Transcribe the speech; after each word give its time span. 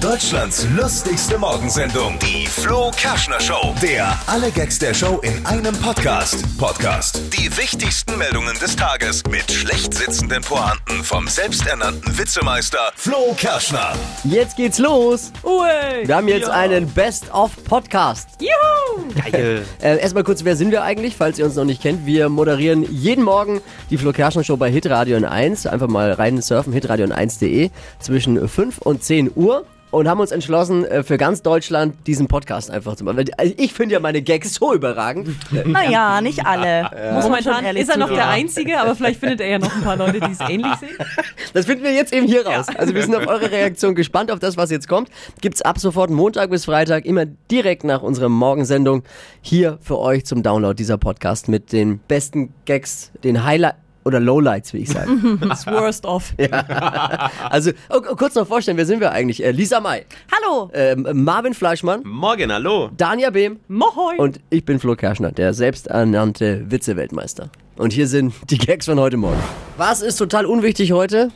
Deutschlands 0.00 0.64
lustigste 0.76 1.38
Morgensendung, 1.38 2.18
die 2.20 2.46
Flo 2.46 2.90
Kerschner 2.96 3.40
Show. 3.40 3.74
Der 3.82 4.16
alle 4.26 4.50
Gags 4.52 4.78
der 4.78 4.94
Show 4.94 5.18
in 5.22 5.44
einem 5.44 5.74
Podcast. 5.74 6.44
Podcast. 6.56 7.20
Die 7.36 7.50
wichtigsten 7.56 8.16
Meldungen 8.16 8.56
des 8.58 8.76
Tages 8.76 9.24
mit 9.28 9.50
schlecht 9.50 9.92
sitzenden 9.94 10.42
Pointen 10.42 11.02
vom 11.02 11.26
selbsternannten 11.26 12.16
Witzemeister 12.16 12.92
Flo 12.94 13.34
Kerschner. 13.36 13.94
Jetzt 14.22 14.56
geht's 14.56 14.78
los. 14.78 15.32
Ui. 15.42 16.06
Wir 16.06 16.14
haben 16.16 16.28
jetzt 16.28 16.48
einen 16.48 16.88
Best-of-Podcast. 16.88 18.28
Juhu. 18.40 19.04
Äh, 19.32 19.62
erstmal 19.80 20.22
kurz, 20.22 20.44
wer 20.44 20.54
sind 20.54 20.70
wir 20.70 20.82
eigentlich, 20.82 21.16
falls 21.16 21.38
ihr 21.38 21.44
uns 21.44 21.56
noch 21.56 21.64
nicht 21.64 21.82
kennt? 21.82 22.06
Wir 22.06 22.28
moderieren 22.28 22.86
jeden 22.92 23.24
Morgen 23.24 23.60
die 23.90 23.98
Flo 23.98 24.12
Kerschner 24.12 24.44
Show 24.44 24.56
bei 24.56 24.70
Hitradio 24.70 25.16
in 25.16 25.24
1. 25.24 25.66
Einfach 25.66 25.88
mal 25.88 26.12
rein 26.12 26.40
surfen, 26.40 26.72
hitradio 26.72 27.04
in 27.06 27.12
1.de 27.12 27.70
zwischen 27.98 28.48
5 28.48 28.78
und 28.78 29.02
10 29.02 29.32
Uhr. 29.34 29.64
Und 29.90 30.06
haben 30.06 30.20
uns 30.20 30.30
entschlossen, 30.32 30.84
äh, 30.84 31.02
für 31.02 31.16
ganz 31.16 31.42
Deutschland 31.42 32.06
diesen 32.06 32.28
Podcast 32.28 32.70
einfach 32.70 32.94
zu 32.96 33.04
machen. 33.04 33.24
Also 33.38 33.54
Ich 33.56 33.72
finde 33.72 33.94
ja 33.94 34.00
meine 34.00 34.20
Gags 34.22 34.54
so 34.54 34.74
überragend. 34.74 35.28
Naja, 35.64 36.20
nicht 36.20 36.44
alle. 36.46 36.90
Muss 37.14 37.28
man 37.28 37.42
schon 37.42 37.64
ehrlich 37.64 37.82
ist 37.82 37.88
er 37.90 37.98
noch 37.98 38.08
der 38.08 38.28
Einzige, 38.28 38.80
aber 38.80 38.94
vielleicht 38.94 39.20
findet 39.20 39.40
er 39.40 39.48
ja 39.48 39.58
noch 39.58 39.74
ein 39.74 39.82
paar 39.82 39.96
Leute, 39.96 40.20
die 40.20 40.30
es 40.32 40.40
ähnlich 40.48 40.74
sehen. 40.76 40.96
Das 41.54 41.66
finden 41.66 41.84
wir 41.84 41.92
jetzt 41.92 42.12
eben 42.12 42.26
hier 42.26 42.46
raus. 42.46 42.66
Also 42.76 42.94
wir 42.94 43.02
sind 43.02 43.14
auf 43.14 43.26
eure 43.26 43.50
Reaktion 43.50 43.94
gespannt, 43.94 44.30
auf 44.30 44.38
das, 44.38 44.56
was 44.56 44.70
jetzt 44.70 44.88
kommt. 44.88 45.10
Gibt's 45.40 45.62
ab 45.62 45.78
sofort 45.78 46.10
Montag 46.10 46.50
bis 46.50 46.66
Freitag 46.66 47.06
immer 47.06 47.24
direkt 47.26 47.84
nach 47.84 48.02
unserer 48.02 48.28
Morgensendung 48.28 49.02
hier 49.40 49.78
für 49.80 49.98
euch 49.98 50.24
zum 50.26 50.42
Download 50.42 50.74
dieser 50.74 50.98
Podcast 50.98 51.48
mit 51.48 51.72
den 51.72 52.00
besten 52.08 52.52
Gags, 52.66 53.10
den 53.24 53.44
Highlight 53.44 53.76
oder 54.08 54.18
Lowlights, 54.20 54.72
wie 54.72 54.78
ich 54.78 54.88
sage. 54.88 55.10
Das 55.48 55.66
Worst 55.68 56.04
of. 56.06 56.34
Also 57.50 57.70
oh, 57.90 58.00
oh, 58.10 58.14
kurz 58.16 58.34
noch 58.34 58.46
vorstellen, 58.46 58.76
wer 58.76 58.86
sind 58.86 59.00
wir 59.00 59.12
eigentlich? 59.12 59.44
Äh, 59.44 59.50
Lisa 59.52 59.80
May, 59.80 60.04
Hallo. 60.32 60.70
ähm, 60.72 61.06
Marvin 61.12 61.54
Fleischmann, 61.54 62.02
Morgen, 62.04 62.52
hallo. 62.52 62.90
Dania 62.96 63.30
Behm 63.30 63.58
Mohoi. 63.68 64.16
und 64.18 64.40
ich 64.50 64.64
bin 64.64 64.78
Flo 64.78 64.96
Kerschner, 64.96 65.30
der 65.32 65.52
selbsternannte 65.54 66.70
Witze-Weltmeister. 66.70 67.50
Und 67.76 67.92
hier 67.92 68.06
sind 68.08 68.32
die 68.50 68.58
Gags 68.58 68.86
von 68.86 68.98
heute 68.98 69.16
Morgen. 69.16 69.38
Was 69.76 70.02
ist 70.02 70.16
total 70.16 70.46
unwichtig 70.46 70.92
heute? 70.92 71.30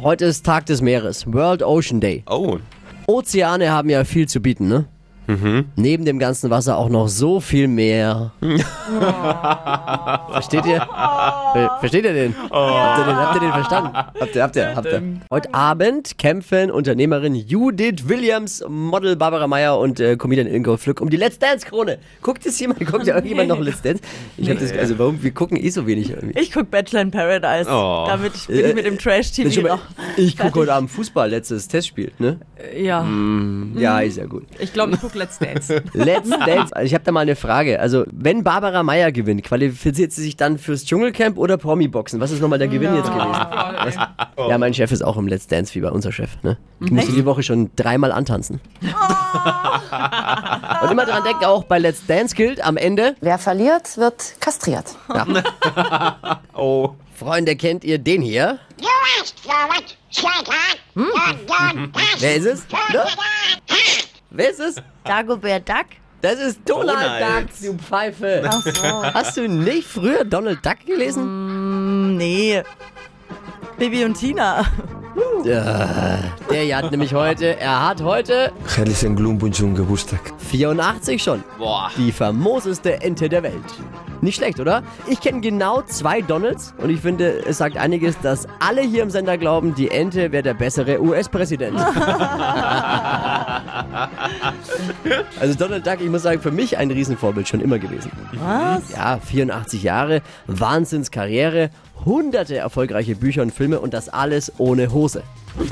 Heute 0.00 0.24
ist 0.24 0.46
Tag 0.46 0.66
des 0.66 0.80
Meeres, 0.80 1.30
World 1.32 1.62
Ocean 1.62 2.00
Day. 2.00 2.22
Oh, 2.28 2.58
Ozeane 3.06 3.70
haben 3.70 3.90
ja 3.90 4.04
viel 4.04 4.26
zu 4.28 4.40
bieten, 4.40 4.68
ne? 4.68 4.86
Neben 5.76 6.04
dem 6.04 6.18
ganzen 6.18 6.50
Wasser 6.50 6.76
auch 6.76 6.88
noch 6.88 7.08
so 7.08 7.40
viel 7.40 7.68
mehr. 7.68 8.32
Versteht 10.32 10.66
ihr? 10.66 10.78
Ver- 10.80 11.76
Versteht 11.80 12.04
ihr 12.04 12.12
den? 12.12 12.34
Habt, 12.50 12.98
ihr 12.98 13.04
den? 13.04 13.16
habt 13.16 13.34
ihr 13.36 13.40
den 13.40 13.52
verstanden? 13.52 13.90
Habt 14.20 14.34
ihr, 14.36 14.42
habt 14.42 14.56
ihr, 14.56 14.74
habt 14.76 14.86
ihr. 14.86 15.02
Heute 15.30 15.54
Abend 15.54 16.18
kämpfen 16.18 16.70
Unternehmerin 16.70 17.34
Judith 17.34 18.08
Williams, 18.08 18.64
Model 18.68 19.16
Barbara 19.16 19.46
Meyer 19.46 19.78
und 19.78 20.00
äh, 20.00 20.16
Comedian 20.16 20.46
Ingo 20.46 20.76
Flück 20.76 21.00
um 21.00 21.10
die 21.10 21.16
Let's 21.16 21.38
Dance 21.38 21.66
Krone. 21.66 21.98
Guckt 22.22 22.44
es 22.46 22.58
jemand? 22.60 22.80
Guckt 22.86 23.06
ja 23.06 23.14
irgendjemand 23.14 23.48
noch 23.48 23.60
Let's 23.60 23.82
Dance? 23.82 24.02
Ich 24.36 24.48
hab 24.50 24.58
das, 24.58 24.72
also 24.72 24.98
warum? 24.98 25.22
Wir 25.22 25.30
gucken 25.32 25.56
eh 25.56 25.68
so 25.70 25.86
wenig 25.86 26.10
irgendwie. 26.10 26.38
Ich 26.38 26.52
guck 26.52 26.70
Bachelor 26.70 27.02
in 27.02 27.10
Paradise. 27.10 27.68
Oh. 27.70 28.04
Damit 28.08 28.32
bin 28.46 28.64
ich 28.66 28.74
mit 28.74 28.86
dem 28.86 28.98
Trash-TV 28.98 29.62
mal- 29.62 29.68
noch. 29.76 29.82
Ich 30.16 30.36
gucke 30.36 30.60
heute 30.60 30.74
Abend 30.74 30.90
Fußball, 30.90 31.30
letztes 31.30 31.68
Testspiel, 31.68 32.12
ne? 32.18 32.38
ja, 32.76 33.06
Ja, 33.76 34.00
ist 34.00 34.16
ja 34.16 34.26
gut. 34.26 34.44
ich 34.58 34.72
glaube, 34.72 34.94
ich 34.94 35.00
gucke 35.14 35.18
Let's 35.18 35.38
Dance. 35.38 35.82
Let's 35.94 36.28
Dance. 36.30 36.74
Also 36.74 36.86
ich 36.86 36.94
habe 36.94 37.04
da 37.04 37.12
mal 37.12 37.20
eine 37.20 37.36
Frage. 37.36 37.78
Also, 37.80 38.04
wenn 38.10 38.44
Barbara 38.44 38.82
Meyer 38.82 39.12
gewinnt, 39.12 39.44
qualifiziert 39.44 40.12
sie 40.12 40.22
sich 40.22 40.36
dann 40.36 40.58
fürs 40.58 40.84
Dschungelcamp 40.84 41.38
oder 41.38 41.56
Promi-Boxen? 41.56 42.20
Was 42.20 42.30
ist 42.30 42.40
nochmal 42.40 42.58
der 42.58 42.68
Gewinn 42.68 42.94
jetzt 42.94 43.10
gewesen? 43.10 43.34
Ja, 44.36 44.58
mein 44.58 44.74
Chef 44.74 44.92
ist 44.92 45.02
auch 45.02 45.16
im 45.16 45.28
Let's 45.28 45.46
Dance-Fieber, 45.46 45.92
unser 45.92 46.12
Chef. 46.12 46.30
Ne? 46.42 46.58
Ich 46.80 46.90
musste 46.90 47.12
die 47.12 47.24
Woche 47.24 47.42
schon 47.42 47.70
dreimal 47.76 48.12
antanzen. 48.12 48.60
Und 50.82 50.90
immer 50.90 51.06
dran 51.06 51.24
denken, 51.24 51.44
auch 51.44 51.64
bei 51.64 51.78
Let's 51.78 52.06
Dance 52.06 52.34
gilt 52.34 52.62
am 52.64 52.76
Ende, 52.76 53.16
Wer 53.20 53.38
verliert, 53.38 53.96
wird 53.96 54.34
kastriert. 54.40 54.86
oh. 56.54 56.90
Freunde, 57.16 57.54
kennt 57.54 57.84
ihr 57.84 57.98
den 57.98 58.22
hier? 58.22 58.58
You 58.80 58.88
asked 59.20 59.38
for 59.38 59.68
it, 59.78 59.96
sweetheart. 60.10 60.80
You're 60.96 61.34
done 61.46 61.92
Wer 62.18 62.36
ist 62.36 62.46
es? 62.46 62.66
Ne? 62.92 63.04
Wer 64.36 64.50
ist 64.50 64.58
es? 64.58 64.74
Dagobert 65.04 65.68
Duck. 65.68 65.86
Das 66.20 66.40
ist 66.40 66.58
Donald, 66.64 66.98
Donald. 66.98 67.50
Duck, 67.50 67.50
du 67.62 67.78
Pfeife. 67.78 68.42
Ach 68.44 68.62
so. 68.62 69.04
Hast 69.14 69.36
du 69.36 69.48
nicht 69.48 69.86
früher 69.86 70.24
Donald 70.24 70.58
Duck 70.66 70.84
gelesen? 70.84 72.16
Nee. 72.16 72.60
Baby 73.78 74.04
und 74.04 74.14
Tina. 74.14 74.64
Der 75.44 76.76
hat 76.76 76.90
nämlich 76.90 77.14
heute, 77.14 77.60
er 77.60 77.88
hat 77.88 78.02
heute 78.02 78.50
Herzlichen 78.74 79.14
Glückwunsch 79.14 79.60
und 79.60 79.76
Geburtstag. 79.76 80.20
84 80.38 81.22
schon. 81.22 81.44
Boah. 81.56 81.92
Die 81.96 82.10
famoseste 82.10 83.00
Ente 83.02 83.28
der 83.28 83.44
Welt. 83.44 83.54
Nicht 84.20 84.36
schlecht, 84.36 84.58
oder? 84.58 84.82
Ich 85.06 85.20
kenne 85.20 85.42
genau 85.42 85.82
zwei 85.82 86.22
Donalds 86.22 86.74
und 86.78 86.90
ich 86.90 87.00
finde, 87.00 87.44
es 87.46 87.58
sagt 87.58 87.76
einiges, 87.76 88.18
dass 88.20 88.48
alle 88.58 88.80
hier 88.80 89.02
im 89.02 89.10
Sender 89.10 89.38
glauben, 89.38 89.74
die 89.74 89.90
Ente 89.90 90.32
wäre 90.32 90.42
der 90.42 90.54
bessere 90.54 91.00
US-Präsident. 91.00 91.78
also 95.40 95.54
Donald 95.54 95.86
Duck, 95.86 96.00
ich 96.00 96.08
muss 96.08 96.22
sagen, 96.22 96.40
für 96.40 96.50
mich 96.50 96.76
ein 96.78 96.90
Riesenvorbild 96.90 97.48
schon 97.48 97.60
immer 97.60 97.78
gewesen. 97.78 98.10
Was? 98.32 98.90
Ja, 98.90 99.18
84 99.18 99.82
Jahre, 99.82 100.22
Wahnsinnskarriere, 100.46 101.70
hunderte 102.04 102.56
erfolgreiche 102.56 103.16
Bücher 103.16 103.42
und 103.42 103.52
Filme 103.52 103.80
und 103.80 103.94
das 103.94 104.08
alles 104.08 104.52
ohne 104.58 104.92
Hose. 104.92 105.22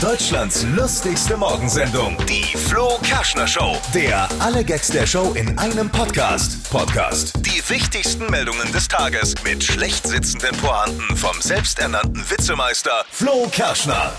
Deutschlands 0.00 0.66
lustigste 0.76 1.36
Morgensendung, 1.36 2.16
die 2.28 2.44
Flo 2.56 2.98
Kerschner 3.02 3.46
Show. 3.46 3.74
Der 3.94 4.28
alle 4.38 4.62
Gags 4.62 4.88
der 4.88 5.06
Show 5.06 5.32
in 5.34 5.58
einem 5.58 5.88
Podcast. 5.88 6.70
Podcast. 6.70 7.32
Die 7.38 7.62
wichtigsten 7.70 8.26
Meldungen 8.30 8.70
des 8.72 8.86
Tages 8.86 9.32
mit 9.44 9.64
schlecht 9.64 10.06
sitzenden 10.06 10.54
Pointen 10.58 11.16
vom 11.16 11.40
selbsternannten 11.40 12.22
Witzemeister 12.28 13.04
Flo 13.10 13.48
Kerschner. 13.50 14.12